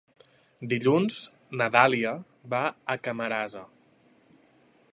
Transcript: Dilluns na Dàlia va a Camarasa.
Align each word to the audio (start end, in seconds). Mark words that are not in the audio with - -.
Dilluns 0.71 1.17
na 1.61 1.67
Dàlia 1.75 2.13
va 2.53 2.63
a 2.95 2.95
Camarasa. 3.09 3.63